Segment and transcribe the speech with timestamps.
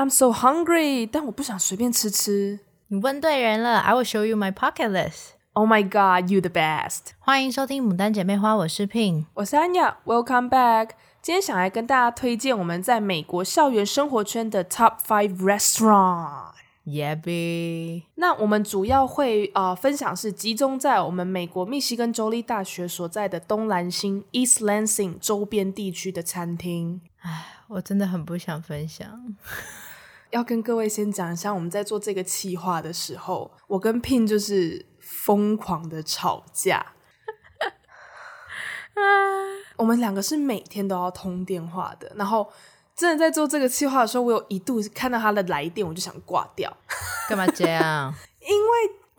[0.00, 2.60] I'm so hungry，但我不想随便吃吃。
[2.88, 5.32] 你问对人了，I will show you my pocket list。
[5.52, 7.10] Oh my god, you the best！
[7.18, 9.96] 欢迎收听《牡丹姐妹花》，我是 Pin，我是 Anya。
[10.06, 10.92] Welcome back。
[11.20, 16.52] 今天想来跟大家推荐我们在美国校园生活圈的 Top Five Restaurant。
[16.86, 18.06] Yeah, baby。
[18.14, 27.02] 那我们主要会呃分享是集中在我们美国密西根州立大学所在的东兰星 East Lansing 周边地区的餐厅。
[27.20, 29.36] 唉，我真的很不想分享。
[30.30, 36.94] 要跟各位先讲一下，我们在做这个企划的时候，我跟 Pin 就是疯狂的吵架。
[39.76, 42.50] 我们两个是每天都要通电话的，然后
[42.94, 46.70] 真的在做这个企划的时候，我有一度看到他的来电，我就想挂掉。
[47.28, 48.14] 干嘛这样？
[48.40, 48.70] 因为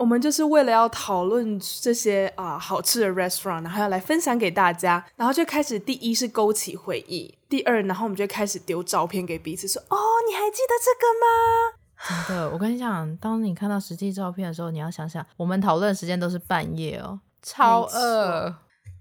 [0.02, 18.56] 我们就是为了要讨论这些啊、呃、好吃的 restaurant，然后要来分享给大家，然后就开始第一是勾起回忆，第二，然后我们就开始丢照片给彼此，说：“哦，你还记得这个吗？”真的，我跟你讲，当你看到实际照片的时候，你要想想，我们讨论的时间都是半夜哦，超饿，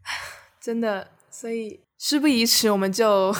[0.60, 3.34] 真的，所以事不宜迟，我们就。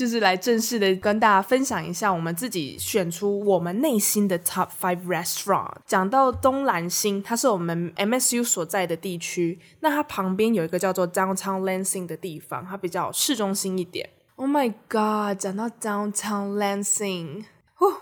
[0.00, 5.74] 就是来正式的跟大家分享一下，我们自己选出我们内心的 Top Five Restaurant。
[5.84, 14.08] 讲到东兰星，它是我们 MSU 所在的地区，那它旁边有一个叫做 Downtown Lansing 的地方，它比较市中心一点。
[14.36, 15.38] Oh my god！
[15.38, 17.44] 讲到 Downtown Lansing，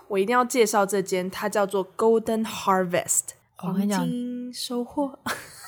[0.07, 3.23] 我一定要介绍这间，它叫做 Golden Harvest
[3.57, 5.19] 黄金收获。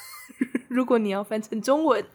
[0.70, 2.06] 如果你要翻成中文。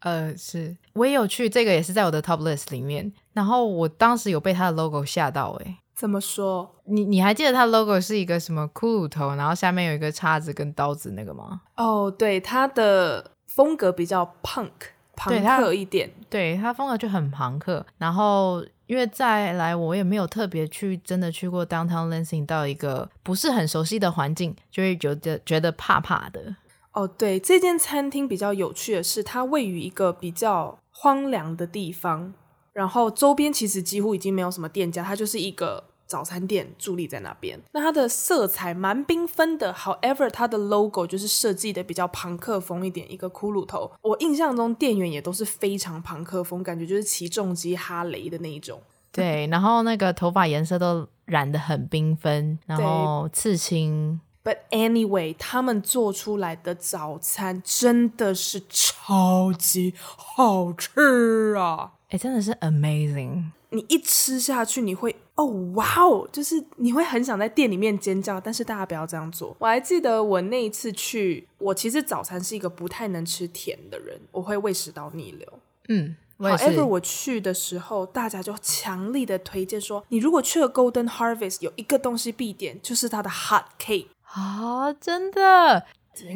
[0.00, 3.12] 呃，是我也有去，这个也是在我的 top list 里面。
[3.32, 6.70] 然后我当时有被它的 logo 吓到，诶，怎么说？
[6.84, 11.62] 你你还记得它的 logo 是一个什么骷髅头，然后下面有一个叉子跟刀子那个吗？
[11.76, 14.70] 哦，对，它的风格比较 punk，
[15.16, 16.10] 朋克一点。
[16.28, 17.84] 对，它风格就很朋克。
[17.98, 26.54] 然后因为再来，我也没有特别去真的去过 downtown Lansing 到一个不是很熟悉的环境，就会觉得觉得怕怕的。
[26.96, 32.32] 哦，对，这间餐厅比较有趣的是，它位于一个比较荒凉的地方，
[32.72, 37.60] 然后周边其实几乎已经没有什么店家，它就是一个早餐店伫立在那边。
[37.72, 43.92] 那它的色彩蛮缤纷的，however，它的 logo 就是设计的比较朋克风一点，一个骷髅头。
[44.00, 48.80] 我印象中店员也都是非常朋克风，感觉就是骑重机哈雷的那一种。
[49.12, 54.18] 对，然后那个头发颜色都染得很缤纷，然后刺青。
[54.46, 61.94] But anyway，他们做出来的早餐真的是超级好吃啊！
[62.10, 63.46] 哎，真的是 amazing！
[63.70, 68.40] 你一吃下去，你会哦哇哦，就是你会很想在店里面尖叫。
[68.40, 69.56] 但是大家不要这样做。
[69.58, 75.58] 我还记得我那一次去，我其实早餐是一个不太能吃甜的人，我会胃食道逆流。
[75.88, 76.14] 嗯。
[76.38, 84.92] However，我去的时候，大家就强力的推荐说，你如果去了 Golden Harvest，有一个东西必点，就是它的 hot cake 啊！
[84.92, 85.86] 真的，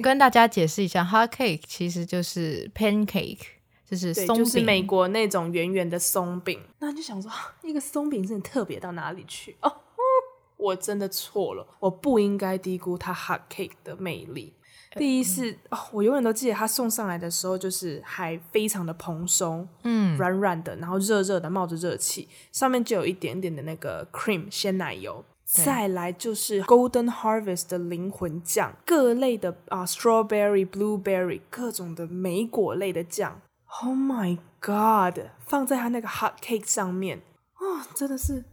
[0.03, 3.38] 跟大家解释一下，hot cake 其实就是 pancake，
[3.87, 6.59] 就是松饼，就是美国那种圆圆的松饼。
[6.81, 7.31] 那你就想说，
[7.62, 9.55] 那个松饼真的特别到哪里去？
[9.60, 9.71] 哦，
[10.56, 14.55] 我真的错了，我不应该低估它 hot cake 的魅力。
[14.97, 25.25] 第一是哦，我永远都记得它送上来的时候，就是还非常的蓬松，嗯，软软的，然后热热的，冒着热气，上面就有一点点的那个 cream 鲜奶油。
[25.53, 33.41] 再来就是 Golden Harvest 的灵魂酱，各类的啊，strawberry、blueberry，各种的莓果类的酱。
[33.83, 35.27] Oh my god！
[35.41, 37.19] 放在他那个 hot cake 上面，
[37.59, 38.44] 哦，真的是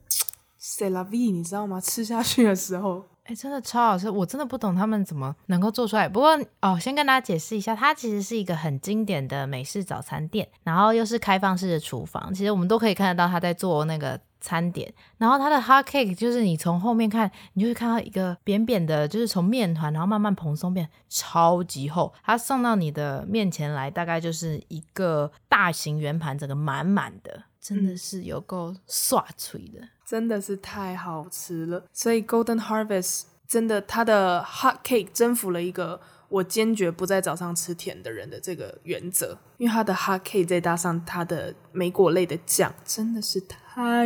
[0.59, 1.79] c'est la vie，你知道吗？
[1.79, 3.05] 吃下去的时候。
[3.25, 4.09] 哎，真的超好吃！
[4.09, 6.07] 我真的不懂他们怎么能够做出来。
[6.07, 12.33] 不过哦，先跟大家解释一下，它其实是一个很经典的美式早餐店，然后又是开放式的厨房。
[12.33, 14.93] 其实我们都可以看得到他在做那个餐点。
[15.17, 22.13] 然后它的 hot cake 就是你从后面看，你就会看到一个扁扁的，就是从面团然后慢慢蓬松变超级厚。
[22.23, 29.87] 它送到你的面前来，大概就是一个大型圆盘，整个满满的，真的是有够刷脆的。
[30.05, 35.99] 真的是太好吃了，所以 Golden Harvest 真的它的 hot cake 征服了一个
[36.29, 43.57] 我坚决不在早上吃甜的人的这个原则，因为它的 hot cake 再搭上它的莓果类的酱，真的是太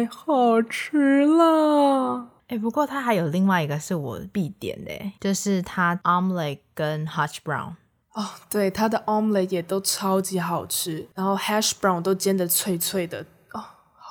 [0.10, 2.30] 好吃了。
[2.48, 7.76] 哎，不过它还有另外一个是我必点的，就是它 omelette 跟 hash brown。
[8.14, 13.26] 哦，对，它的 omelette 也都超级好吃，然后 hash brown 都煎的脆脆的。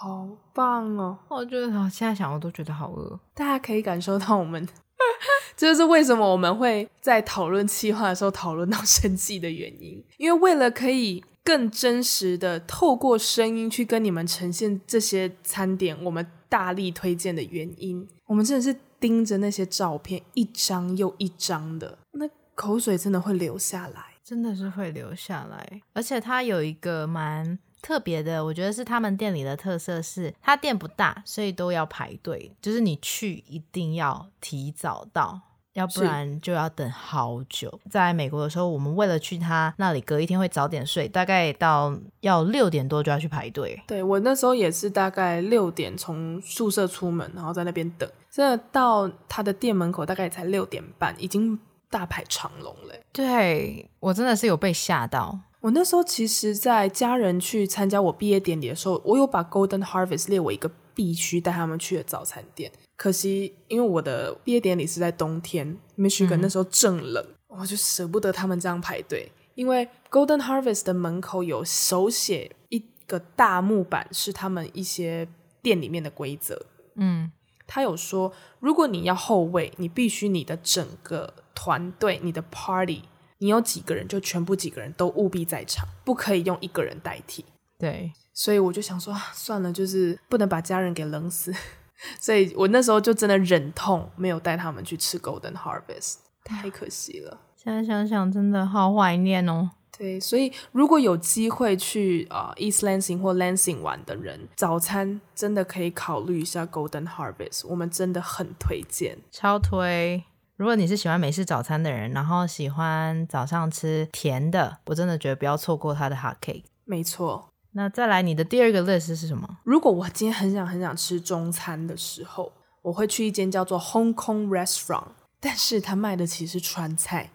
[0.03, 1.19] 好棒哦！
[1.29, 3.21] 我觉得现在想我都觉得好饿。
[3.35, 4.67] 大家可以感受到我们，
[5.55, 10.03] 这就是为什么我们会在讨论企划的时候讨论到生气的原因。
[10.17, 18.07] 因为为了可以更真实的透过声音去跟你们呈现这些餐点，我们大力推荐的原因。
[18.27, 25.83] 我们真的是盯着那些照片，一张又一张的，那口水真的会流下来，真的是会流下来。
[25.93, 35.41] 而且它有一个蛮特别的，我觉得是他们店里的特色是，它店不大，所以都要排队，就是你去一定要提早到。
[35.75, 37.81] 要不然就要等好久。
[37.91, 43.81] 在美国的时候，我们为了去他那里，隔一天会早点睡，大概到要六点多就要去排队。
[43.87, 51.59] 对，我那时候也是大概六点从宿舍出门，然后在那边等，真的到他的店门口大概才六点半，已经
[51.89, 52.95] 大排长龙了。
[53.13, 55.39] 对，我真的是有被吓到。
[55.61, 62.71] 我那时候其实，在家人去参加我毕业典礼的时候，我有把 Golden Harvest 列为一个必须带他们去的早餐店。
[62.97, 69.33] 可惜，因为我的毕业典礼是在冬天，Michigan 那时候正冷，嗯、我就舍不得他们这样排队。
[69.55, 75.29] 因为 Golden Harvest 的门口有手写一个大木板，是他们一些
[75.61, 76.67] 店里面的规则。
[76.97, 77.31] 嗯，
[77.67, 83.03] 他有说，如果你要后位，你必须你的整个团队、你的 party，
[83.39, 87.45] 你有几个人就全部几个人都务必在场，不可以用一个人代替。
[87.79, 91.55] 对，所以我就想说，算了，就是不能把家人给冷死。
[92.19, 97.39] 所以我那时候就真的忍痛没有带他们去吃 Golden Harvest，太可惜了。
[97.55, 99.73] 现在想想真的好怀念哦。
[99.95, 110.25] 对，所以如果有机会去啊、uh, East Lansing 或 Lansing 玩的人，早餐真的可以考虑一下 Golden Harvest，我们真的很推荐，超推。
[110.57, 116.65] 如果你是喜欢美式早餐的人，然后喜欢早上吃甜的，我真的觉得不要错过它的 Hot Cake。
[116.87, 117.51] 没错。
[117.73, 119.59] 那再来，你的第二个 list 是什么？
[119.65, 122.53] 如果我今天很想很想吃中餐的时候，
[122.83, 125.09] 我会去一间叫做 Hong Kong Restaurant，
[125.39, 127.31] 但是他卖的其实是川菜。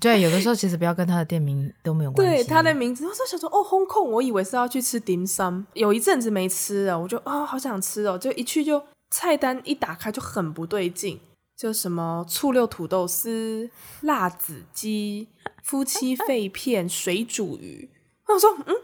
[0.00, 2.42] 对，有的时候其实不要跟他的店名都没有关系。
[2.42, 11.20] 对，他的名字，我说想说哦，Hong Kong，我以为是要去吃 dim sum，有一阵子没吃了，我就啊、哦，好想吃哦，就一去就菜单一打开就很不对劲，
[11.56, 13.70] 就什么醋溜土豆丝、
[14.02, 15.28] 辣子鸡、
[15.62, 17.88] 夫妻肺片、水煮鱼。
[18.28, 18.74] 我说，嗯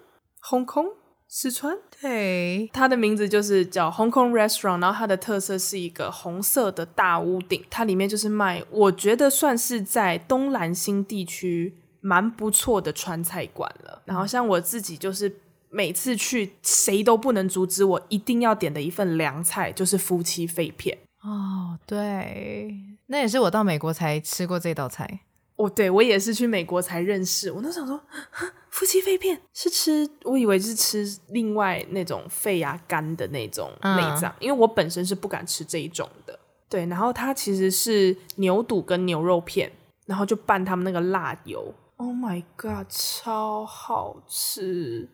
[0.45, 0.93] ，Hong Kong
[1.29, 14.03] 四川，对，它的名字就是叫 Hong Kong Restaurant，然后它的特色是一个红色的大屋顶，它里面就是卖，我觉得算是在东兰新地区蛮不错的川菜馆了。
[14.05, 15.41] 然后像我自己就是
[15.71, 20.99] 每次去，谁都不能阻止我一定要点的一份凉菜，就是夫妻肺片。
[21.23, 22.75] 哦，对，
[23.07, 25.21] 那也是我到美国才吃过这道菜。
[25.57, 27.53] 哦，对，我也是去美国才认识。
[27.53, 28.03] 我那时候想说，
[28.71, 36.39] 夫妻肺片是吃，我以为是吃另外那种肺啊肝的那种内脏，嗯、因为我本身是不敢吃这一种的。
[36.69, 39.71] 对，然后它其实是牛肚跟牛肉片，
[40.07, 41.75] 然后就拌他们那个辣油。
[41.97, 45.09] Oh my god，超好吃，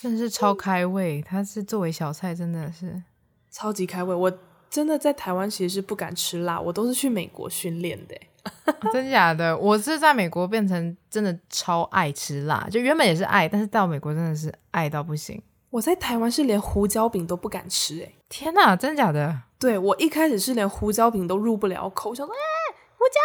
[0.00, 1.20] 真的是超开胃。
[1.20, 3.02] 嗯、它是作为小菜，真的是
[3.50, 4.14] 超级开胃。
[4.14, 4.38] 我
[4.72, 8.16] 真的在台湾其实是不敢吃辣，我都是去美国训练的。
[8.90, 15.40] 真假的，我是在美国变成真的超爱吃辣，就原本也是爱，但是到美国真的是爱到不行。
[15.68, 19.42] 我在台湾是连胡椒饼都不敢吃，哎，天哪，真假的？
[19.58, 23.20] 对，我一开始是连胡椒饼都入不了口，想说，哎，胡椒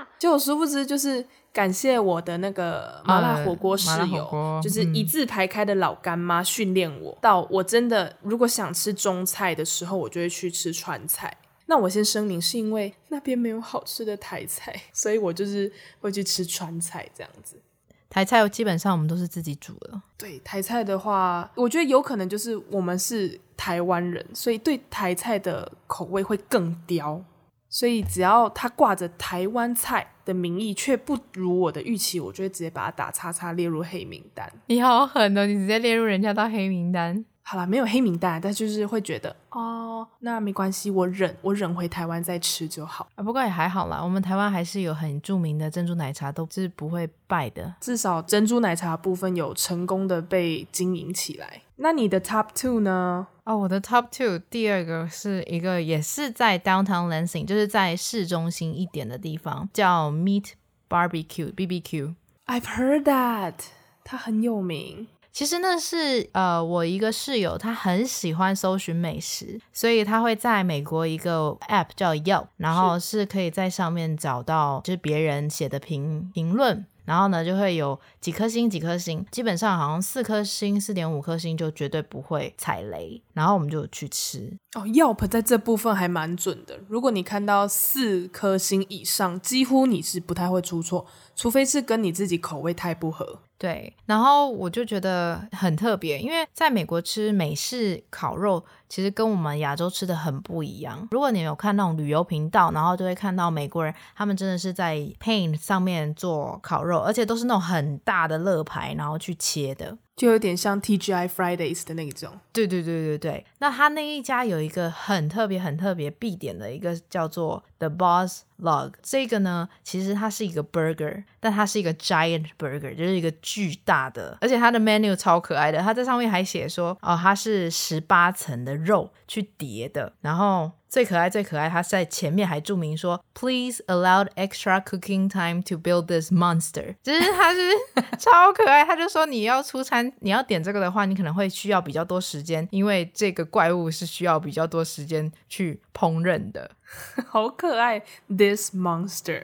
[0.00, 1.24] 好辣，结果殊不知就是
[1.58, 11.36] 感谢我的那个麻辣火锅室友，啊、就是一字排开的老干妈训练我，嗯、到我真的如果想吃中菜的时候，我就会去吃川菜。
[11.66, 17.60] 那我先声明，是因为那边没有好吃的台菜， 所以我就是会去吃川菜这样子。
[18.08, 20.00] 台菜基本上我们都是自己煮的。
[20.16, 27.20] 对，台菜的话，我觉得有可能就是我们是台湾人，所以对台菜的口味会更刁。
[27.68, 34.50] 所以只要他挂着台湾菜的名义，却不如我的预期，我就会直接把它打叉叉列入黑名单。
[34.66, 35.46] 你好狠哦！
[35.46, 37.24] 你直接列入人家到黑名单。
[37.42, 43.24] 好啦，没有黑名单，但就是会觉得哦，那没关系，我忍，我忍回台湾再吃就好啊。
[43.24, 47.74] 不过也还好啦，我们台湾还是有很著名的珍珠奶茶，都是不会败的。
[47.80, 51.62] 至少珍珠奶茶部分有成功的被经营起来。
[51.80, 53.28] 那你的 top two 呢？
[53.44, 60.52] 哦，我的 top two 第二个是一个也是在 Downtown Lansing，就是在市中心一点的地方，叫 Meat
[60.88, 62.14] Barbecue BBQ。
[62.46, 63.54] I've heard that，
[64.02, 65.06] 它很有名。
[65.30, 84.52] 其实那是呃，我一个室友，他很喜欢搜寻美食，所以他会在美国一个 app 叫 Yelp，然后是可以在上面找到就是别人写的评评论，然后呢就会有几颗星几颗星，基本上好像四颗星、四点五颗星就绝对不会踩雷，然后我们就去吃。
[84.74, 93.40] 哦，Yelp 在这部分还蛮准的，如果你看到四颗星以上，几乎你是不太会出错，除非是跟你自己口味太不合。
[93.58, 101.08] 对，然后我就觉得很特别，因为在美国吃美式烤肉，其实跟我们亚洲吃的很不一样。
[101.10, 109.98] 如果你有看那种旅游频道，然后就会看到美国人，他们真的是在 p a i n 上面做烤肉，而且都是那种很大的肋排，然后去切的。
[110.18, 113.46] 就有点像 TGI Fridays 的那种，对对对对对。
[113.60, 130.72] 那他那一家有一个很特别、很特别必点的一个叫做 The Boss Log，这个呢，其实它是一个 burger，但它是一个 giant burger，就是一个巨大的，而且它的 menu 超可爱的，它在上面还写说，哦，它是十八层的肉去叠的，然后。
[130.88, 131.68] 最可爱，最可爱！
[131.68, 137.70] 他在前面还注明说：“Please allow extra cooking time to build this monster。”就是他是
[138.18, 146.70] 超可爱，他就说你要出餐，你要点这个的话，你可能会需要比较多时间，因为这个怪物是需要比较多时间去烹饪的。
[147.28, 149.42] 好可爱，this monster，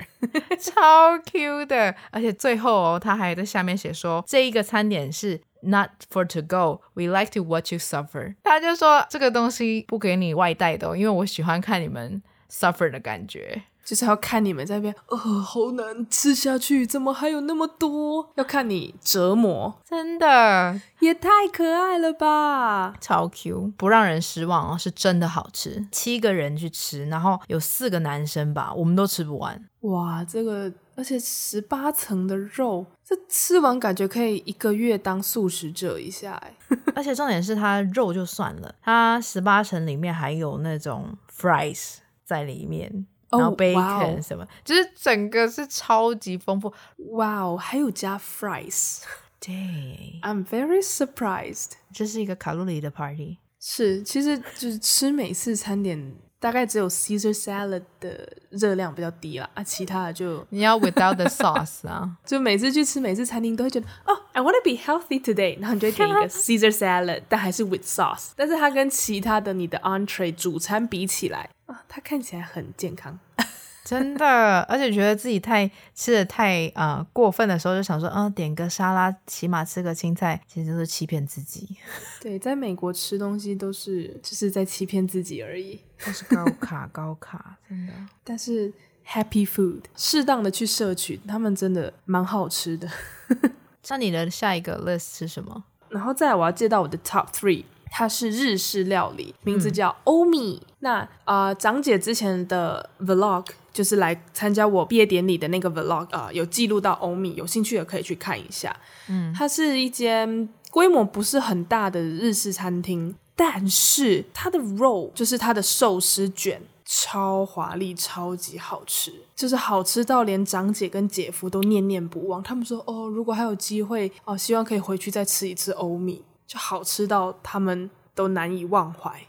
[0.58, 5.42] 超 cute 的，而且最后哦，他还在下面写说，这一个餐点是。
[5.63, 6.81] Not for to go.
[6.93, 8.35] We like to watch you suffer.
[8.43, 18.30] 他就说这个东西不给你外带的，因为我喜欢看你们 suffer 的感觉， 就是要看你们在那边，呃，好难吃下去，怎么还有那么多？
[18.36, 25.86] 要看你折磨，真的也太可爱了吧，超 Q，不让人失望哦，是真的好吃。
[25.92, 29.64] 七个人去吃，然后有四个男生吧，我们都吃不完。
[29.80, 30.72] 哇，这个。
[30.96, 36.54] 而且十八层的肉，这吃完感觉可以一个月当素食者一下哎。
[36.94, 43.04] 而且重点是它肉就算了，它十八层里面还有那种 fries 在里面，
[43.38, 46.72] 然后 bacon 什么，oh, 就是整个是超级丰富。
[47.12, 49.02] 哇哦，还有加 fries，
[49.40, 51.72] 对，I'm very surprised。
[51.92, 53.38] 这是一个卡路里的 party。
[53.60, 56.14] 是，其实就是吃美式餐点。
[56.40, 69.78] 大概只有 Caesar salad 的热量比较低啦，啊，其他的就你要 without the sauce 啊，就每次去吃美式餐厅都会觉得哦，I wanna be healthy today，然后你就会点一个 Caesar salad，但还是 with sauce，但是它跟其他的你的
[69.78, 73.18] entree 主餐比起来啊，它看起来很健康。
[73.84, 81.76] 真的，而且觉得自己太吃的太呃过分的时候，就想说，嗯、呃，点个沙拉，起码吃个青菜，其实都是欺骗自己。
[82.18, 87.92] 对，在美国吃东西都是就是在欺骗自己而已，都是高卡高卡，真的。
[88.24, 88.72] 但是
[89.06, 92.88] Happy Food 适当的去摄取，他们真的蛮好吃的。
[93.90, 95.62] 那你的下一个 list 是什么？
[95.90, 97.64] 然后再来我要介绍我的 Top Three。
[97.90, 100.60] 它是日式料理，名字叫欧米。
[100.60, 108.74] 嗯、那啊、呃，长姐之前的 vlog 就是来参加我毕业典礼的那个 vlog 啊、呃，有记录到欧米，有兴趣的可以去看一下。
[109.08, 122.42] 嗯，它是一间规模不是很大的日式餐厅，但是它的肉就是它的寿司卷超华丽，超级好吃，就是好吃到连长姐跟姐夫都念念不忘。
[122.42, 126.22] 他们说哦，如果还有机会哦，希望可以回去再吃一次欧米。
[126.46, 129.26] 就好吃到他们都难以忘怀，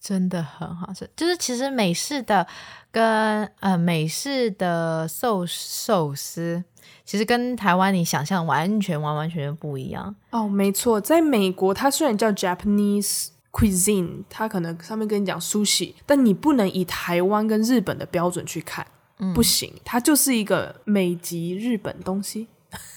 [0.00, 1.08] 真的很好吃。
[1.16, 2.46] 就是其实美式的
[2.90, 6.62] 跟呃美式的寿寿司，
[7.04, 10.14] 其实跟台湾你想象完全完完全全不一样。
[10.30, 18.86] 哦，没错，在美国它虽然叫 Japanese cuisine，它可能上面跟你讲 sushi，但你不能以台湾跟日本的标准去看，
[19.18, 22.48] 嗯，不行，它就是一个美籍日本东西。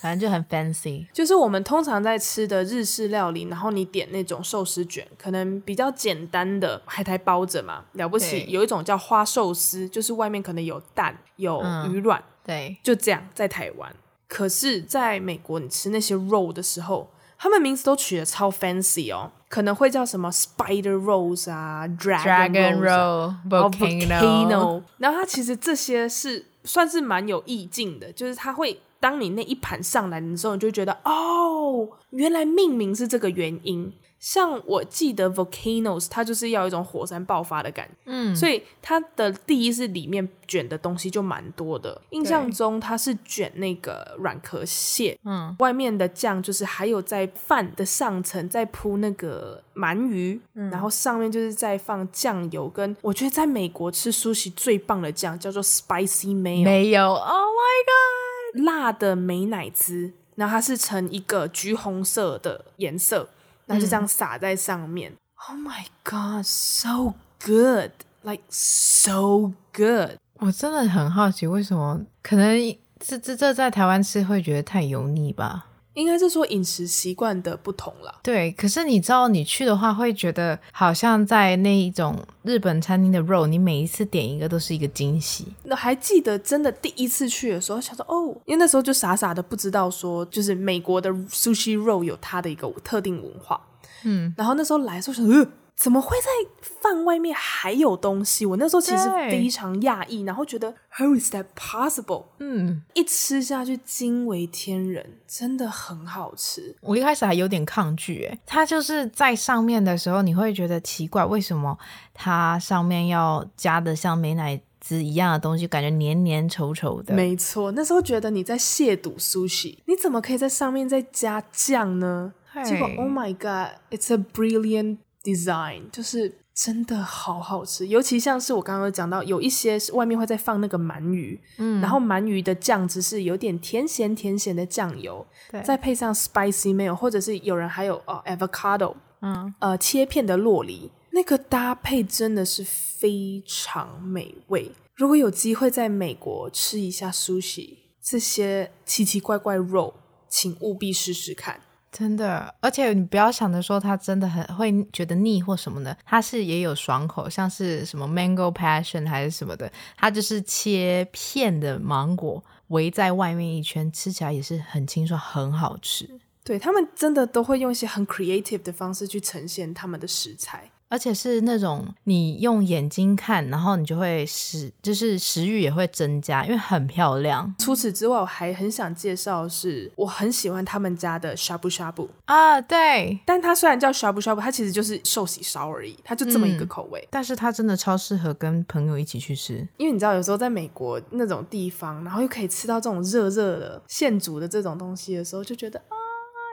[0.01, 8.45] 反正就很 fancy，就是我们通常在吃的日式料理，然后你点那种寿司卷，可能比较简单的海苔包着嘛，了不起。
[8.49, 13.95] 有一种叫花寿司，就是外面可能有蛋、有鱼卵，嗯，对，就这样在台湾。
[14.27, 28.81] 可是在美国，你吃那些肉的时候，他们名字都取得超 fancy 哦，可能会叫什么 spider rolls 啊，dragon roll，volcano，然后它其实这些是算是蛮有意境的，就是它会。
[29.01, 33.91] 当你那一盘上来的时候，你就会觉得哦，原来命名是这个原因。
[34.19, 41.99] 像我记得 volcanoes，它就是要一种火山爆发的感觉，嗯，所以它的第一是里面卷的东西就蛮多的。
[42.11, 58.30] 印象中它是卷那个软壳蟹，嗯，外面的酱就是还有在饭的上层再铺那个鳗鱼，嗯，然后上面就是再放酱油跟我觉得在美国吃 sushi 最棒的酱叫做 spicy mayo，没有，Oh my god。
[58.53, 63.29] 辣的美乃滋，然后它是呈一个橘红色的颜色，
[63.65, 65.11] 然后就这样撒在上面。
[65.11, 65.17] 嗯、
[65.49, 67.91] Oh my god, so good,
[68.21, 70.17] like so good！
[70.35, 72.57] 我真的很好奇，为什么可能
[72.99, 75.67] 这这这在台湾吃会觉得太油腻吧？
[75.93, 78.15] 应该是说饮食习惯的不同啦。
[78.23, 85.47] 对，可是你知道，你去的话会觉得好像在那一种日本餐厅的肉，你每一次点一个都是一个惊喜。
[85.63, 93.59] 那还记得真的第一次去的时候，想说哦，因为那时候就傻傻的不知道说，就是美国的 sushi roll 有它的一个特定文化。
[94.03, 95.47] 嗯，然后那时候来的时候想，呃。
[95.75, 96.27] 怎么会在
[96.61, 98.45] 饭外面还有东西？
[98.45, 102.25] 我那时候其实非常讶异，然后觉得 How is that possible？
[102.37, 106.75] 嗯，一吃下去惊为天人，真的很好吃。
[106.81, 111.75] 我一开始还有点抗拒，诶，它就是在上面的时候，你会觉得奇怪，为什么
[112.13, 117.15] 它上面要加的像美乃滋一样的东西，感觉黏黏稠稠的。
[117.15, 122.33] 没错，那时候觉得你在亵渎 sushi，你怎么可以在上面再加酱呢？
[122.65, 124.97] 结果 Oh my God，it's a brilliant。
[125.23, 144.71] Design 就是真的好好吃，尤其像是我刚刚讲到，有一些是外面会再放那个鳗鱼，嗯，然后鳗鱼的酱汁是有点甜咸甜咸的酱油，对，再配上 spicy mayo，或者是有人还有哦 avocado，嗯，呃切片的洛梨，那个搭配真的是非常美味。
[144.95, 149.93] 如果有机会在美国吃一下 sushi，这些奇奇怪怪肉，
[150.27, 151.61] 请务必试试看。
[151.91, 166.09] 真的，而且你不要想着说它真的很会觉得腻或什么的，它是也有爽口，像是什么 mango passion 还是什么的，它就是切片的芒果围在外面一圈，吃起来也是很清爽，很好吃。
[166.43, 170.70] 对，他们真的都会用一些很 creative 的方式去呈现他们的食材。
[170.91, 177.55] 而且是那种你用眼睛看，然后你就会食，就是食欲也会增加，因为很漂亮。
[177.57, 183.17] 除此之外，我还很想介绍是，我很喜欢他们家的 shabu shabu 啊，对。
[183.25, 186.99] 但它虽然叫 shabu shabu，它其实就是寿喜烧而已，它就这么一个口味。
[186.99, 195.95] 嗯，但是它真的超适合跟朋友一起去吃，因为你知道，有时候在美国那种地方，然后又可以吃到这种热热的现煮的这种东西的时候，就觉得啊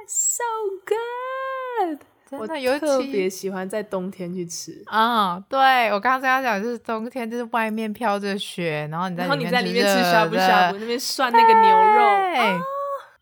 [0.07, 0.45] ，so
[0.87, 2.08] good。
[2.33, 5.45] 我特别喜欢在冬天去吃啊、哦！
[5.49, 12.63] 对，我刚刚这样讲，就是冬天，就是外面飘着雪，然后你在里面，然后你在里面吃呷哺呷哺，那边涮那个牛肉。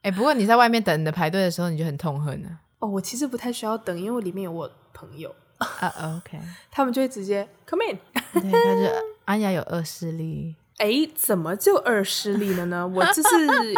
[0.02, 2.48] 哎、不过你在外面等的排队的时候，你就很痛恨了。
[2.78, 6.16] 哦，我其实不太需要等，因为我里面有我朋友 啊。
[6.16, 6.38] OK，
[6.70, 7.98] 他们就会直接 come in。
[8.32, 10.56] 对，他就安雅有恶势力。
[10.78, 12.86] 哎、欸，怎么就恶势力了呢？
[12.86, 13.74] 我这是。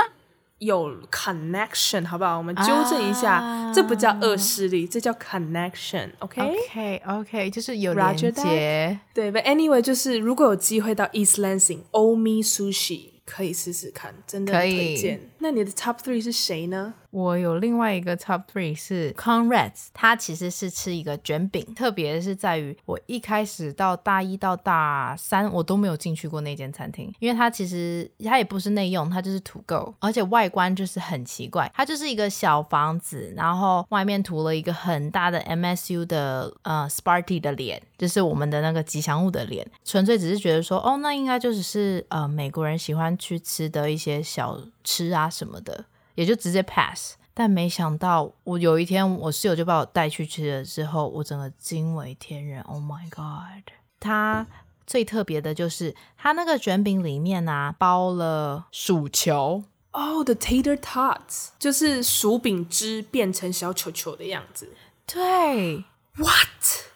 [0.59, 2.39] 有 connection，好不好？
[2.39, 6.11] 我们纠正一下，啊、这不叫恶势力，这叫 connection。
[6.19, 7.01] OK，OK，OK，、okay?
[7.03, 8.99] okay, okay, 就是有连接。
[9.15, 15.21] 对，But anyway，就是如果有机会到 East Lansing，Omi Sushi 可以试试看，真的推荐。
[15.41, 16.95] 那你的 Top three 是谁呢？
[17.11, 45.85] 我有另外一个 top three 是 Conrad's，它其实是吃一个卷饼，特别是在于我一开始到大一到大三我都没有进去过那间餐厅，因为它其实它也不是内用，它就是 to go，而且外观就是很奇怪，它就是一个小房子，然后外面涂了一个很大的 MSU 的呃 Sparty 的脸，就是我们的那个吉祥物的脸，纯粹只是觉得说哦，那应该就只是呃美国人喜欢去吃的一些小吃啊什么的。
[46.15, 52.61] 也就直接 pass，但没想到我有一天我室友就把我带去吃了之后，我整个惊为天人。
[52.63, 53.73] Oh my god！
[54.01, 54.45] 它
[54.85, 64.69] 最特别的就是它那个卷饼里面呢、啊、包了薯球哦、oh，the tater tots 就是薯饼汁变成小球球的样子。
[65.07, 65.85] 对
[66.17, 66.49] ，what？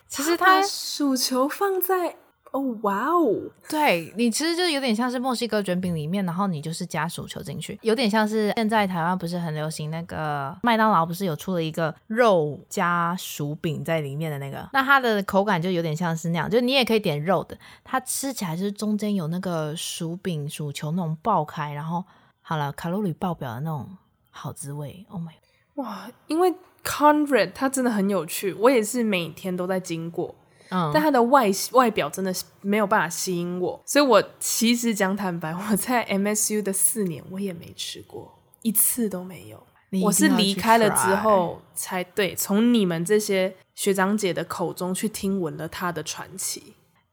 [0.08, 2.16] 其实它薯球放在。
[2.52, 3.50] 哦，哇哦！
[3.66, 22.04] 对，你其实就有点像是墨西哥卷饼里面，然后你就是加薯球进去，有点像是现在台湾不是很流行那个麦当劳不是有出了一个肉加薯饼在里面的那个，那它的口感就有点像是那样，就你也可以点肉的，它吃起来就是中间有那个薯饼薯球那种爆开，然后
[22.42, 23.88] 好了卡路里爆表的那种
[24.30, 25.06] 好滋味。
[25.08, 25.32] Oh my，
[25.76, 26.10] 哇！
[26.26, 26.52] 因为
[26.84, 30.34] Conrad 它真的很有趣，我也是每天都在经过。
[30.72, 38.32] 嗯，但它的外外表真的是没有办法吸引我，所以我其实讲坦白， 我在 MSU 的四年我也没吃过
[38.62, 39.62] 一次都没有。
[40.02, 46.62] 我是离开了之后才对，从你们这些学长姐的口中去听闻了他的传奇。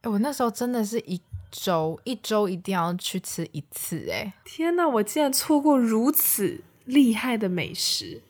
[0.00, 1.20] 哎、欸，我那时候真的是一
[1.50, 8.29] 周一周一定要去吃一次，哎，天哪，我竟然错过如此厉害的美食哦！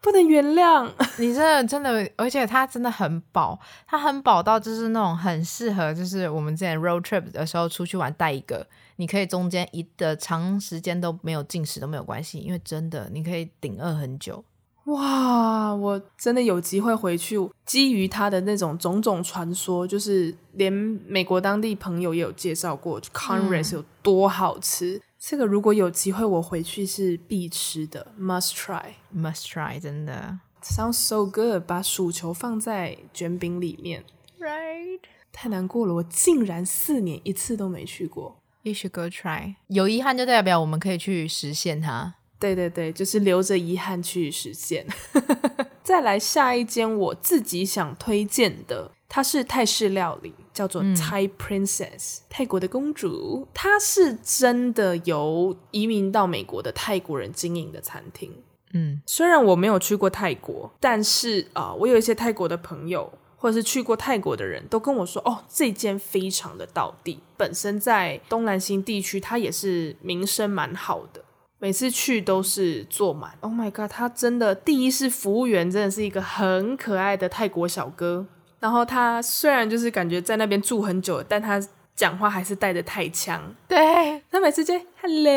[0.00, 14.44] 不能原谅 你，真的真的，而且它真的很饱，它很饱到就是那种很适合，就是我们之前 road trip 的时候出去玩带一个，你可以中间一的长时间都没有进食都没有关系，因为真的你可以顶饿很久。
[14.84, 25.02] 哇，我真的有机会回去，基于它的那种种种传说，就是连美国当地朋友也有介绍过，Conrad's 有多好吃。
[25.20, 30.38] 这个如果有机会我回去是必吃的，must try，must try，真的。
[30.62, 34.04] Sounds so good，把薯球放在卷饼里面
[34.38, 35.00] ，right？
[35.32, 38.40] 太难过了，我竟然四年一次都没去过。
[38.62, 39.56] You should go try。
[39.68, 42.14] 有遗憾就代表我们可以去实现它。
[42.38, 44.86] 对对对，就是留着遗憾去实现。
[45.82, 53.48] 再来下一间我自己想推荐的，它是泰式料理，叫做 Thai Princess，、嗯、泰国的公主。
[53.54, 58.30] 它是真的由移民到美国的泰国人经营的餐厅。
[58.74, 67.18] 嗯，虽然我没有去过泰国，但是啊、呃，我有一些泰国的朋友，或者是去过泰国的人都跟我说，哦，这间非常的道地。
[67.38, 71.24] 本身在东南新地区，它也是名声蛮好的，
[71.58, 73.38] 每次去都是坐满。
[73.40, 78.26] Oh my god，他真的第一是服务员，真的是一个很可爱的泰国小哥。
[78.60, 81.60] 然后他虽然就是感觉在那边住很久，但他
[81.94, 83.54] 讲话还是带着泰腔。
[83.66, 85.30] 对，他每次就 Hello，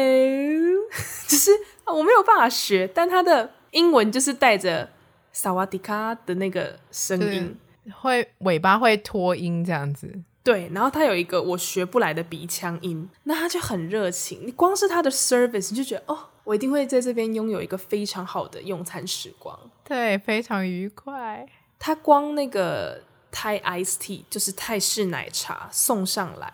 [1.28, 1.52] 就是。
[1.84, 4.88] 我没有办法学，但他的英文就是带着
[5.34, 7.58] 萨瓦迪卡的那个声音，
[8.00, 10.10] 会尾巴会拖音这样子。
[10.42, 14.40] 对，然后他有一个我学不来的鼻腔音，那他就很热情。
[14.46, 19.60] 你光是他的 service，你就觉得哦，我一定会在这边拥有一个非常好的用餐时光。
[19.84, 21.46] 对，非常愉快。
[21.78, 23.02] 他光那个
[23.32, 26.54] Iced tea 就是泰式奶茶送上来，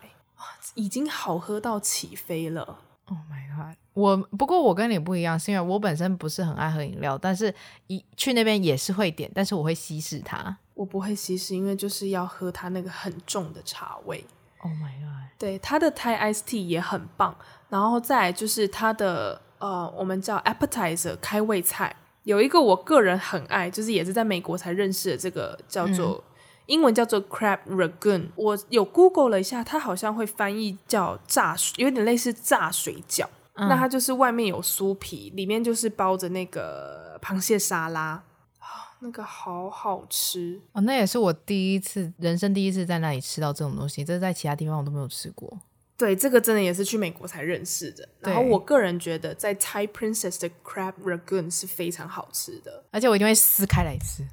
[0.75, 2.79] 已经好喝到起飞了。
[3.05, 3.77] Oh my god！
[3.93, 7.53] 我不过我跟你不一样，是因为我本身不是很爱喝饮料，但是
[7.87, 10.55] 一去那边也是会点，但是我会稀释它。
[10.73, 14.23] 我不会稀释，因为就是要喝它那个很重的茶味。
[14.59, 15.39] Oh my god！
[15.39, 17.35] 对，它的 Thai iced tea 也很棒，
[17.69, 26.36] 然后再来就是它的呃，我们叫 appetizer 开胃菜，有一个我个人很爱，就是也是在美国才认识的，这个叫做、嗯、
[26.67, 28.27] 英文叫做 crab ragoon。
[28.35, 33.25] 我有 Google 了一下，它好像会翻译叫炸，有点类似炸水饺。
[33.59, 38.23] 嗯、那它就是外面有酥皮，里面就是包着那个螃蟹沙拉，
[38.59, 40.81] 啊，那个好好吃哦。
[40.81, 45.57] 那也是我第一次，人生第一次在那里吃到这种东西，这在其他地方我都没有吃过。
[45.97, 48.07] 对，这个真的也是去美国才认识的。
[48.19, 54.23] 然后我个人觉得，在 Thai Princess 的 Crab Ragoon 是非常好吃的，而且我一定会撕开来吃。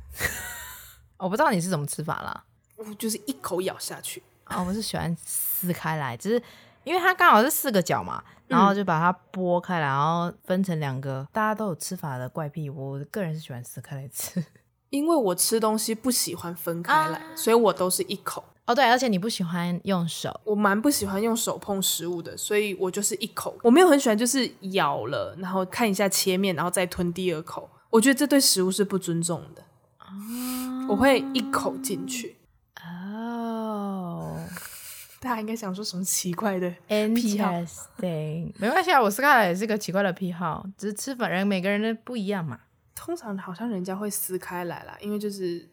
[1.19, 2.45] 我不知道你是怎么吃法啦，
[2.77, 4.23] 我就是一口咬下去。
[4.45, 6.43] 啊、哦，我是喜欢撕开来，只是
[6.85, 8.23] 因为它刚好是四个角嘛。
[8.47, 11.27] 然后就把它剥开来，然后分成两个。
[11.33, 14.45] 大家都有吃法的怪癖，我个人是喜欢撕开来吃，
[14.91, 18.45] 因为我吃东西不喜欢分开来，啊、所以我都是一口。
[18.67, 23.57] 哦，对，而且你不喜欢用手，我蛮不喜欢用手碰食物的，所以我就是一口。
[23.63, 27.69] 我没有很喜欢，就是咬了，然后看一下切面，然后再吞第二口。
[27.89, 29.63] 我觉得这对食物是不尊重的。
[30.05, 32.37] 啊、我会一口进去。
[32.85, 34.37] 哦
[35.21, 36.69] 大家应该想说什么奇怪的
[37.15, 42.61] 癖好？Interesting， 没关系啊，我撕开来也是个奇怪的癖好，只是吃法人每个人的不一样嘛。
[42.95, 45.67] 通常好像人家会撕开来啦，因为就是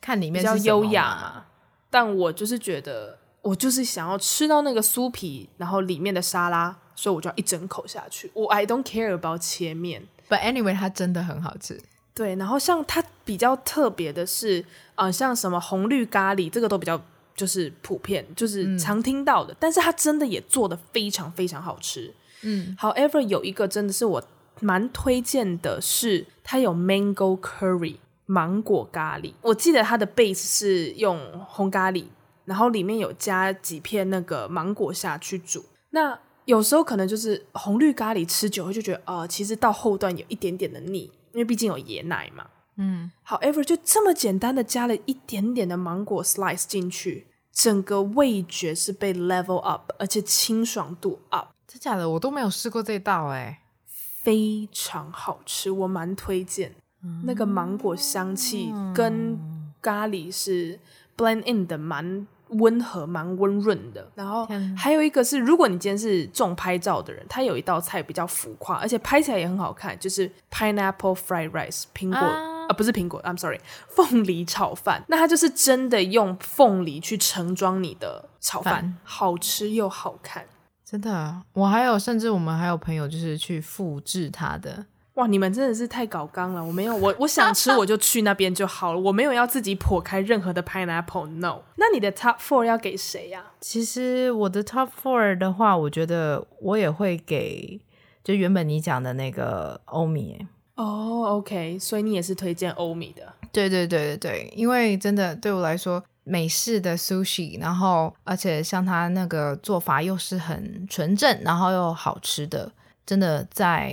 [0.00, 1.44] 看里面比较优雅嘛。
[1.88, 8.30] 但我就是觉得，我就是想要吃到那个酥皮，然后里面的沙拉，所以我就要一整口下去。
[8.34, 11.82] 我 I don't care about 切面，But anyway，它真的很好吃。
[12.12, 14.64] 对，然后像它比较特别的是，
[14.94, 16.98] 呃，像什么红绿咖喱，这个都比较。
[17.38, 22.12] 就是普遍，就是常听到的，嗯、但是它真的也做的非常非常好吃。
[22.42, 24.20] 嗯，However，有一个真的是我
[24.58, 29.34] 蛮推荐的是，它有 Mango Curry 芒果咖喱。
[29.42, 32.06] 我记得它的 base 是用红咖喱，
[32.44, 35.64] 然后里面有加几片那个芒果下去煮。
[35.90, 42.44] 那有时候可能就是红绿咖喱吃久了就觉得，呃，其实到后段有一点点的腻，因为毕竟有椰奶嘛。
[42.78, 47.26] 嗯，However，就这么简单的加了一点点的芒果 slice 进去。
[47.52, 51.48] 整个味觉是被 level up，而且清爽度 up。
[51.66, 56.72] 真假的，我都没有试过这道哎，非常好吃，我蛮推荐。
[57.02, 59.36] 嗯、那个芒果香气跟
[59.82, 60.78] 咖喱是
[61.16, 64.08] blend in 的，蛮温和，蛮温润的。
[64.14, 72.18] 然后还有一个是，如果你今天是重拍照的人，它有一道菜比较浮夸，而且拍起来也很好看，就是 pineapple fried rice 苹果。
[72.18, 75.02] 啊啊，不是苹果，I'm sorry，凤梨炒饭。
[75.08, 80.44] 那它就是真的用凤梨去盛装你的炒饭，好吃又好看，
[80.84, 81.42] 真的。
[81.54, 84.84] 我还有，甚至我们还有朋友就是去复制它的。
[85.14, 86.64] 哇，你们真的是太搞刚了。
[86.64, 91.26] 我没有，我我想吃我就去那边就好了，我没有要自己剖开任何的 pineapple。
[91.26, 93.46] No，那你的 top four 要给谁呀？
[93.60, 97.80] 其实我的 top four 的话，我觉得我也会给，
[98.22, 100.46] 就原本你讲的那个欧米。
[100.78, 103.34] 哦、oh，OK，所以你也是推荐欧米的？
[103.50, 112.70] 对对对对对，因为真的对我来说，美式的 sushi，然后而且像它那个做法又是很纯正，然后又好吃的，
[113.04, 113.92] 真的在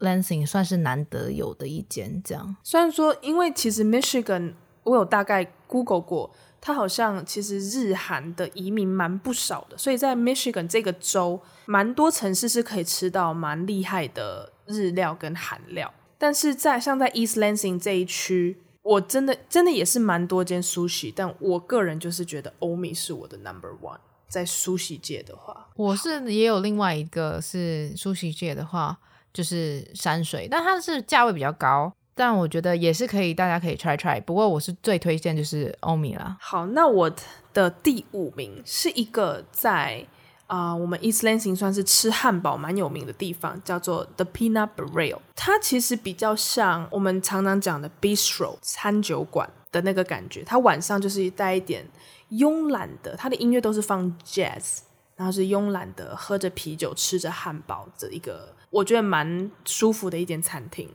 [0.00, 2.22] Lansing 算是难得有的一间。
[2.24, 15.92] 这样，虽然说，因为其实 Michigan 我有大概 Google 过，它好像其实日韩的移民蛮不少的，所以在 Michigan 这个州，蛮多城市是可以吃到蛮厉害的日料跟韩料。
[16.22, 28.96] 但是在像在 East Lansing 这一区，我真的真的也是蛮多间 sushi，但我个人就是觉得欧米是我的 number one，在 sushi 界的话，我是也有另外一个是 sushi 界的话，
[29.32, 34.20] 就是山水，但它是价位比较高，但我觉得也是可以，大家可以 try try。
[34.22, 36.36] 不过我是最推荐就是欧米啦。
[36.40, 37.12] 好，那我
[37.52, 40.06] 的第五名是一个在。
[40.52, 45.18] 啊、我们 East Lansing 算是吃汉堡蛮有名的地方，叫做 The Peanut Barrel。
[45.34, 50.42] 它其实比较像我们常常讲的 Bistro 餐酒馆的那个感觉。
[50.44, 51.88] 它晚上就是带一点
[52.32, 54.80] 慵懒的，它的音乐都是放 Jazz，
[55.16, 60.86] 然后是慵懒的喝着啤酒吃着汉堡的一个，我觉得蛮舒服的一间餐厅。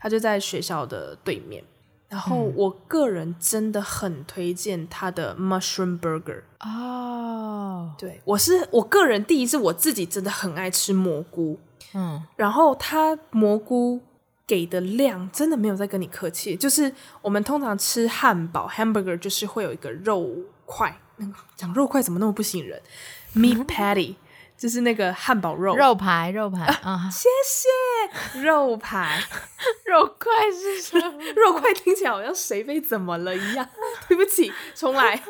[0.00, 1.62] 它就在学校的对面。
[2.12, 7.98] 然后我个人真的很推荐它的 Mushroom Burger 哦，oh.
[7.98, 11.58] 对，我是我个人第一次我自己真的很爱吃蘑菇，
[11.94, 13.98] 嗯，然后它蘑菇
[14.46, 20.28] 给的量真的没有在跟你客气，就是我们通常吃汉堡 Hamburger 就是会有一个肉
[20.66, 20.94] 块，
[21.56, 22.82] 讲肉块怎么那么不吸引人
[23.34, 24.16] ？Meat Patty。
[24.56, 29.20] 就是那个汉堡肉肉排肉排啊，啊，谢谢肉排
[29.86, 31.22] 肉块是什么？
[31.34, 33.68] 肉块听起来好像谁被怎么了一样。
[34.08, 35.22] 对不起，重来。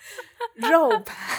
[0.70, 1.38] 肉排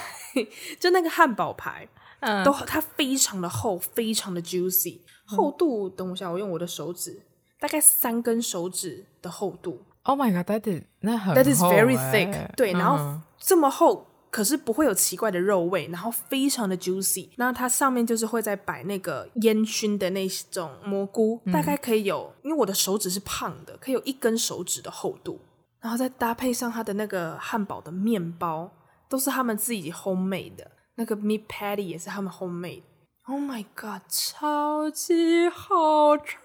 [0.80, 1.88] 就那个汉堡排，
[2.22, 5.90] 嗯，都它非常的厚，非常的 juicy，厚度。
[5.90, 7.22] 等我一下，我用我的手指，
[7.60, 9.84] 大概三根手指的厚度。
[10.04, 12.52] Oh my god，that is 那很 that is very thick，欸。
[12.56, 14.08] 对，然后这么厚。
[14.32, 17.30] 可是不会有奇怪的肉味，然后非常的 juicy。
[17.36, 25.40] 那它上面就是会再摆那个烟熏的那种蘑菇，嗯、大概可以有，因为我的手指是胖的，可以有一根手指的厚度。
[25.82, 28.72] 然后再搭配上它的那个汉堡的面包，
[29.10, 32.84] 都是他们自己 homemade 的，那个 meat patty 也是他们 homemade。
[33.24, 36.36] Oh my god，超级好吃，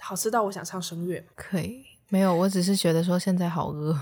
[0.00, 1.24] 好吃到我想唱声乐。
[1.34, 3.98] 可以，没有，我只是觉得说现在好饿。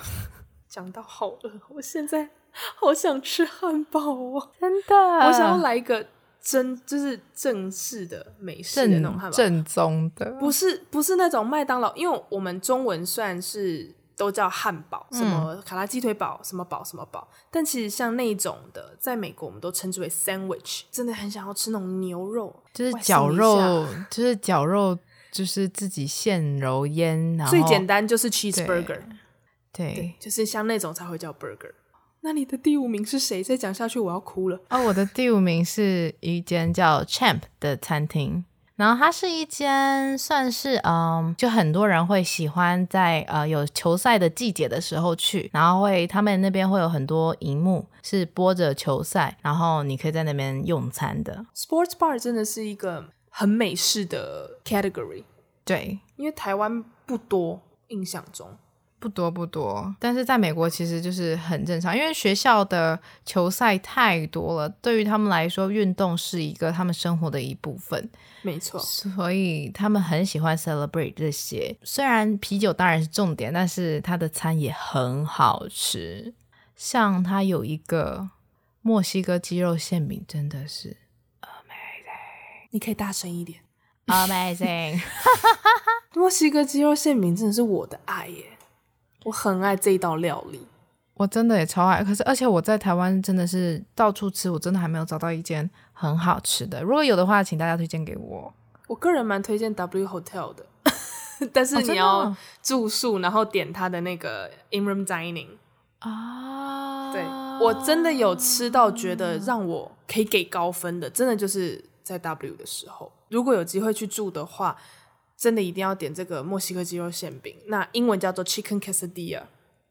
[0.73, 2.31] 讲到好饿，我现在
[2.77, 4.51] 好想吃汉堡哦！
[4.59, 6.07] 真的，我想要来一个
[6.41, 24.99] 真就是正式的美式的那种汉堡，正宗的，不是不是那种麦当劳，因为我们中文算是都叫汉堡，什么卡拉鸡腿堡，什么堡什么堡，但其实像那种的，在美国我们都称之为 sandwich，真的很想要吃那种牛肉，就是绞肉，就是绞肉，
[25.31, 29.03] 就是自己现揉腌， 然后最简单就是 cheeseburger。
[29.73, 31.73] 对，对，就是像那种才会叫 burger。
[32.21, 33.43] 那你的第五名是谁？
[33.43, 34.61] 再讲下去我要哭了。
[34.71, 38.45] 哦，我的第五名是一间叫 Champ 的餐厅，
[38.77, 51.45] 然后它是一间算是嗯，就很多人会喜欢在呃有球赛的季节的时候去，然后会他们那边会有很多荧幕是播着球赛，然后你可以在那边用餐的。
[51.57, 55.25] Sports bar 真的是一个很美式的 category，
[55.65, 58.57] 对，因为台湾不多，印象中。
[59.03, 68.09] 不多不多，但是在美国其实就是很正常，因为学校的球赛太多了，对于他们来说，运动是一个他们生活的一部分。
[68.43, 71.77] 没错，所以他们很喜欢 celebrate 这些。
[71.83, 76.33] 虽然啤酒当然是重点，但是他的餐也很好吃。
[76.77, 78.31] 像他有一个
[78.83, 80.97] 墨西哥鸡肉馅饼，真的是
[81.41, 82.71] amazing。
[82.71, 83.59] 你可以大声一点
[84.07, 85.01] ，amazing。
[86.15, 88.45] 墨西哥鸡肉馅饼真的是我的爱耶。
[89.25, 90.67] 我很爱这一道料理，
[91.15, 92.03] 我真的也超爱。
[92.03, 96.83] 可是，而且我在台湾真的是到处吃，我真的还没有找到一间很好吃的。
[96.83, 98.53] 如果有的话，请大家推荐给我。
[98.89, 100.67] 我个人蛮推荐 W Hotel 的，
[101.53, 105.51] 但是你要住宿，然后点他的那个 In Room Dining
[106.01, 107.13] 啊。
[107.13, 107.23] 对，
[107.65, 113.13] 我真的有吃到觉得让我可以给高分的，真的就是在 W 的时候。
[113.29, 114.77] 如果有机会去住的话。
[115.37, 119.42] 真的一定要点这个墨西哥鸡肉馅饼，那英文叫做 Chicken Quesadilla。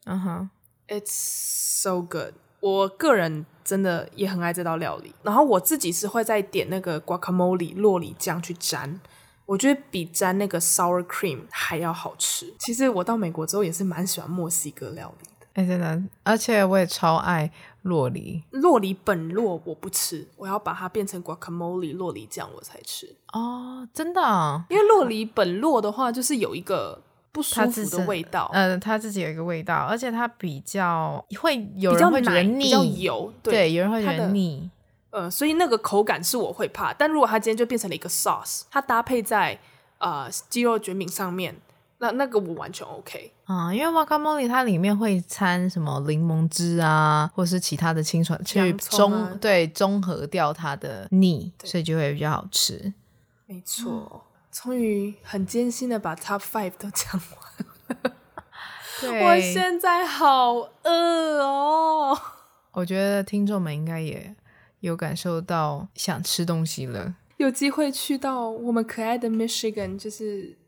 [0.04, 0.50] 嗯哼
[0.88, 2.34] ，It's so good。
[2.60, 5.14] 我个人真的也很爱这道料理。
[5.22, 9.00] 然后我自己是会再点那个 Guacamole 洛里酱去沾，
[9.46, 12.54] 我觉得比沾那个 Sour Cream 还要好吃。
[12.58, 15.46] 其实我到美国之后也是蛮喜欢墨西哥料理的。
[15.54, 17.52] 哎，真的，而且我也超爱。
[17.84, 23.16] 酪梨，洛梨本洛我不吃，我要把它变成 guacamole 洛梨酱我才吃。
[23.32, 24.64] 哦，真的啊？
[24.70, 28.48] 因为洛梨本洛的话，就是有一个不舒服的味道。
[28.52, 34.70] 嗯，它自己有一个味道，而且它比较会有人会觉得腻，比较油，对，对，有人会觉得腻。
[35.10, 36.94] 呃，所以那个口感是我会怕。
[36.94, 39.58] 但如果它今天就变成了一个 sauce，它搭配在
[39.98, 41.56] 呃鸡肉卷饼上面。
[42.02, 52.92] 那那个我完全 OK 啊，因为 guacamole 它里面会掺什么柠檬汁啊，或是其他的清爽去中、啊、对中和掉它的腻，所以就会比较好吃。
[53.46, 58.16] 没错，终、嗯、于很艰辛的把 Top Five 都讲完了。
[59.24, 62.18] 我现在好饿哦。
[62.72, 64.34] 我觉得听众们应该也
[64.80, 67.14] 有感受到想吃东西了。
[67.36, 70.58] 有机会去到我们可爱的 Michigan，就是。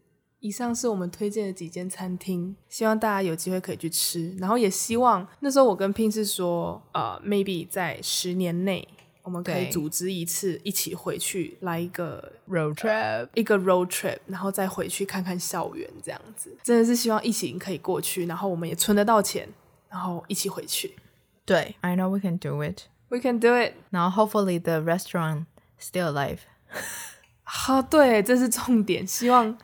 [0.45, 4.31] 以上是我们推荐的几间餐厅，希望大家有机会可以去吃。
[4.37, 8.87] 然后也希望那时候我跟 Pin 是说，呃，maybe 在十年内
[9.23, 16.55] 我们可以组织一次，一起回去来一个 road trip，一个 road trip，然后再回去看看校园这样子。
[16.63, 19.49] 真的是希望疫情可以过去，然后我们也存得到钱，
[19.89, 20.95] 然后一起回去。
[21.47, 22.83] 对，I know we can do it.
[23.09, 23.73] We can do it.
[23.89, 25.47] 然后 hopefully the restaurant
[25.81, 26.41] still alive.
[27.47, 29.07] 好，对，这是重点。
[29.07, 29.57] 希望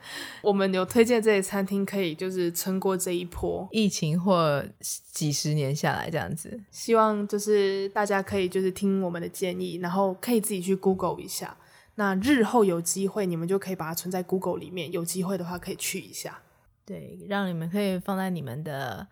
[0.43, 4.63] 我们有推荐这些餐厅，可以就是撑过这一波疫情或
[5.11, 6.61] 几十年下来这样子。
[6.69, 11.57] 希望就是大家可以就是听我们的建议，然后可以自己去 Google 一下。
[11.95, 14.91] 那日后有机会，你们就可以把它存在 Google 里面。
[14.91, 16.39] 有机会的话，可以去一下。
[16.85, 19.07] 对，让你们可以放在你们的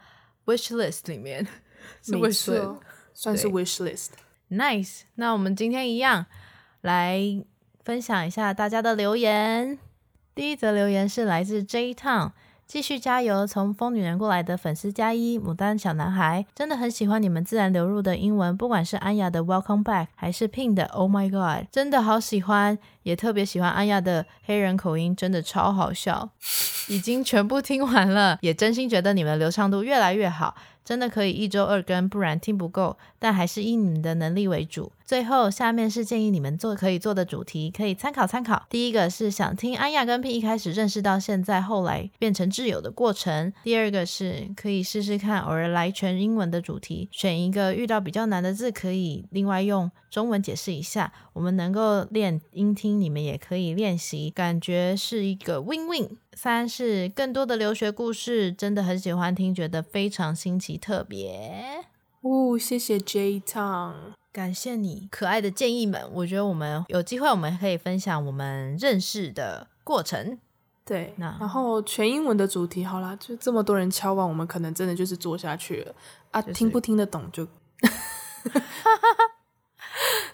[0.45, 1.45] wish list 里面。
[2.05, 2.79] 没错，
[3.15, 4.09] 算是 wish list。
[4.51, 5.01] Nice。
[5.15, 6.27] 那我们今天一样
[6.81, 7.43] 来。
[7.89, 9.79] 分享一下大家的留言。
[10.35, 12.33] 第一则留言是来自 J Town，
[12.67, 13.47] 继续加油！
[13.47, 26.29] 从疯女人过来的粉丝加一，牡丹小男孩真的很喜欢你们自然流入的英文，不管是安雅的 Welcome Back，还是 Pin 的 Oh My God，真的好喜欢，也特别喜欢安雅的黑人口音，真的超好笑。
[26.89, 30.55] 已经全部听完了，也真心觉得你们的流畅度越来越好。
[30.89, 32.97] 真的可以一周二更，不然听不够。
[33.19, 34.91] 但还是以你们的能力为主。
[35.05, 38.65] 最后，下面是建议你们做可以做的主题，可以参考参考。
[38.71, 43.53] 第一个是想听安亚跟 P 一开始认识到现在，后来变成挚友的过程。
[43.63, 51.13] 第二个是可以试试看偶尔来全英文的主题，选一个遇到比较难的字，可以另外用中文解释一下。
[51.33, 56.17] 我们能够练音听，你们也可以练习，感觉是一个 win win。
[56.41, 61.83] 三是更多的留学故事，真的很喜欢听，觉得非常新奇特别。
[62.21, 66.09] 哦，谢谢 J Tong，感谢你可爱的建议们。
[66.13, 70.39] 我觉得我们有机会，我们可以分享我们认识的过程。
[70.85, 75.93] 对，那然后全英文的主题，好啦，就这么多人敲完，我们可能真的就是做下去了
[76.31, 77.45] 啊，就是、听不听得懂就。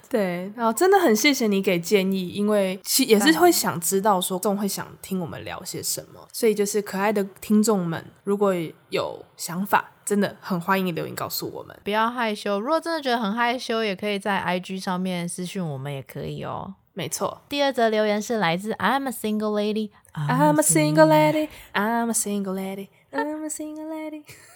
[0.08, 8.54] 对，然后真的很谢谢你给建议，因为其也是会想知道说众会想听我们聊些什么，所以就是可爱的听众们，如果
[8.90, 12.60] 有想法，真的很欢迎你留言告诉我们，不要害羞。
[12.60, 16.74] 如果真的觉得很害羞，也可以在 IG 上面私讯我们，也可以哦。
[16.92, 24.22] 没错，第二则留言是来自 I'm a single lady，I'm a single lady，I'm a single lady，I'm a single lady。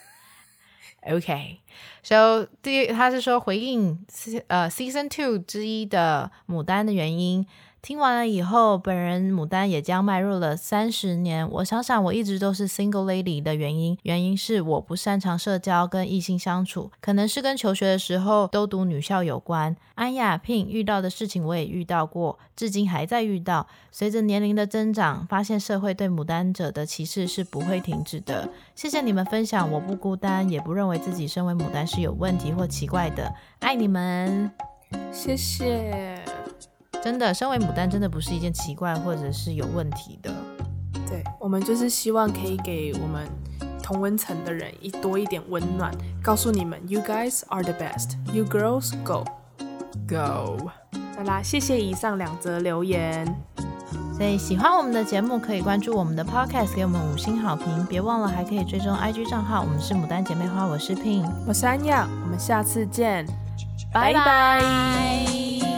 [1.02, 4.04] OK，so 第他是说回应
[4.48, 7.46] 呃 Season Two 之一的牡丹的原因。
[7.82, 11.48] 听完了以后，本人牡丹也将迈入了三十年。
[11.50, 19.74] 我想想，我一直都是 single lady 的原因，原因是我不擅长社交跟异性相处，可能是跟求学的时候都读女校有关。
[19.94, 23.66] 安雅萍遇到的事情我也遇到过，至今还在遇到。
[23.90, 28.48] 随着年龄的增长，发现社会对牡丹者的歧视是不会停止的。
[28.74, 33.32] 谢谢你们分享，我不孤单，也不认为自己身为牡丹是有问题或奇怪的。
[33.60, 34.50] 爱你们，
[35.10, 36.22] 谢谢。
[37.02, 40.30] 真的，身为牡丹真的不是一件奇怪或者是有问题的。
[41.08, 43.26] 对，我们就是希望可以给我们
[43.82, 48.16] 同温层的人一多一点温暖，告诉你们，You guys are the best.
[48.32, 49.24] You girls go
[50.08, 50.70] go。
[51.16, 53.26] 好啦，谢谢以上两则留言。
[54.16, 57.86] 所以喜欢我们的节目，可以关注我们的 Podcast，给我们五星好评。
[57.86, 63.26] 别忘了还可以追踪 IG 账号，我们是牡丹姐妹花，我是 Pin，我是安雅，我们下次见，
[63.92, 65.69] 拜拜。